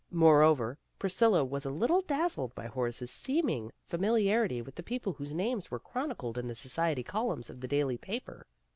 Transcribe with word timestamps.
Moreover, 0.09 0.79
Priscilla 0.97 1.45
was 1.45 1.63
a 1.63 1.69
little 1.69 2.01
dazzled 2.01 2.55
by 2.55 2.65
Horace's 2.65 3.11
seeming 3.11 3.71
familiarity 3.85 4.59
with 4.59 4.73
the 4.73 4.81
people 4.81 5.13
whose 5.13 5.35
names 5.35 5.69
were 5.69 5.77
chronicled 5.77 6.39
in 6.39 6.47
the 6.47 6.55
society 6.55 7.03
columns 7.03 7.51
of 7.51 7.61
the 7.61 7.67
daily 7.67 7.99
paper. 7.99 8.47